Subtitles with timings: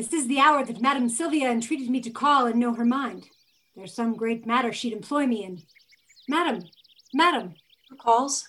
[0.00, 3.28] This is the hour that Madame Silvia entreated me to call and know her mind.
[3.76, 5.60] There's some great matter she'd employ me in.
[6.26, 6.62] Madam,
[7.12, 7.56] madam.
[7.90, 8.48] Who calls?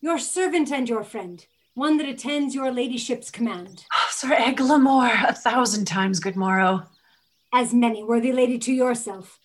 [0.00, 3.84] Your servant and your friend, one that attends your ladyship's command.
[3.94, 6.84] Oh, Sir Eglamour, a thousand times good morrow.
[7.52, 9.40] As many, worthy lady, to yourself.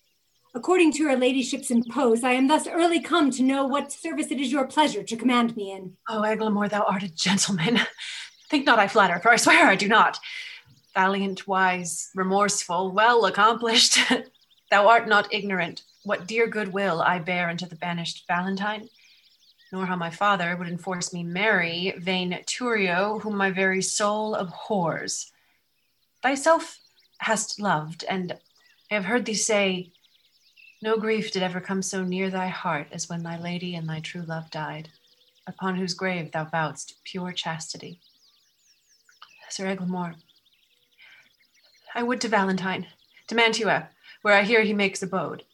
[0.54, 4.40] According to your ladyship's impose, I am thus early come to know what service it
[4.40, 5.98] is your pleasure to command me in.
[6.08, 7.80] Oh, Eglamour, thou art a gentleman.
[8.48, 10.18] Think not I flatter, for I swear I do not.
[10.98, 13.98] Valiant, wise, remorseful, well accomplished.
[14.70, 18.88] thou art not ignorant what dear goodwill I bear unto the banished Valentine
[19.72, 25.30] nor how my father would enforce me marry vain Thurio, whom my very soul abhors.
[26.22, 26.78] Thyself
[27.18, 28.32] hast loved, and
[28.90, 29.92] I have heard thee say,
[30.82, 34.00] No grief did ever come so near thy heart as when thy lady and thy
[34.00, 34.88] true love died,
[35.46, 38.00] upon whose grave thou vowedst pure chastity.
[39.50, 40.14] Sir Eglamour,
[41.94, 42.86] I would to Valentine,
[43.28, 43.88] to Mantua,
[44.22, 45.44] where I hear he makes abode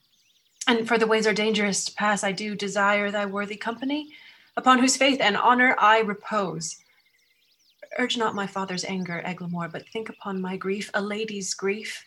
[0.67, 4.13] and for the ways are dangerous to pass, I do desire thy worthy company,
[4.57, 6.77] upon whose faith and honor I repose.
[7.99, 12.05] Urge not my father's anger, Eglamour, but think upon my grief, a lady's grief,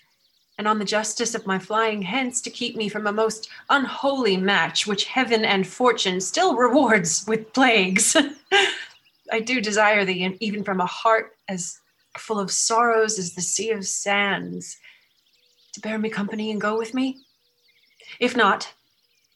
[0.57, 4.37] and on the justice of my flying hence to keep me from a most unholy
[4.37, 8.17] match, which heaven and fortune still rewards with plagues.
[9.31, 11.79] I do desire thee, and even from a heart as
[12.19, 14.77] full of sorrows as the sea of sands,
[15.73, 17.17] to bear me company and go with me
[18.19, 18.73] if not,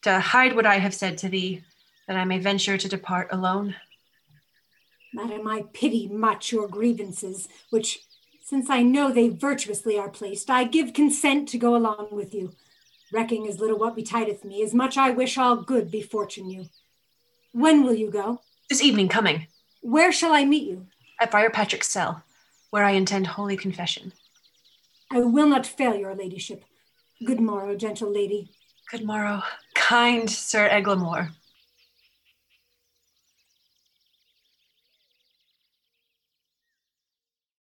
[0.02, 1.62] to hide what I have said to thee,
[2.08, 3.76] that I may venture to depart alone.
[5.14, 8.00] Madam, I pity much your grievances, which,
[8.42, 12.52] since I know they virtuously are placed, I give consent to go along with you.
[13.12, 16.66] Recking as little what betideth me, as much I wish all good befortune you.
[17.52, 18.40] When will you go?
[18.70, 19.48] This evening coming.
[19.82, 20.86] Where shall I meet you?
[21.20, 22.24] At Friar Patrick's cell,
[22.72, 24.14] where I intend holy confession.
[25.10, 26.64] I will not fail your ladyship.
[27.22, 28.50] Good morrow, gentle lady.
[28.90, 29.42] Good morrow,
[29.74, 31.28] kind Sir Eglamour.